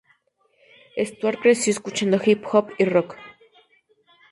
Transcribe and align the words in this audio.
Stuart 0.97 1.39
creció 1.43 1.69
escuchando 1.71 2.19
hip 2.25 2.43
hop 2.51 2.71
y 2.79 2.85
rock. 2.85 3.15